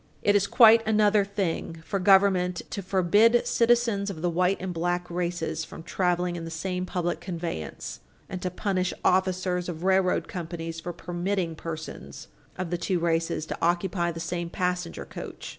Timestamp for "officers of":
9.05-9.83